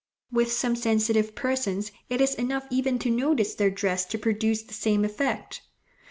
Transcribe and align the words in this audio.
With 0.31 0.51
some 0.51 0.75
sensitive 0.75 1.35
persons 1.35 1.91
it 2.09 2.21
is 2.21 2.33
enough 2.33 2.65
even 2.71 2.97
to 2.97 3.11
notice 3.11 3.53
their 3.53 3.69
dress 3.69 4.03
to 4.05 4.17
produce 4.17 4.63
the 4.63 4.73
same 4.73 5.05
effect. 5.05 5.61